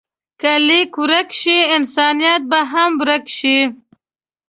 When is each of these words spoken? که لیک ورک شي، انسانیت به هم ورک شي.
که 0.39 0.51
لیک 0.67 0.93
ورک 1.01 1.29
شي، 1.41 1.57
انسانیت 1.75 2.41
به 2.51 2.59
هم 2.71 2.91
ورک 3.01 3.25
شي. 3.37 3.57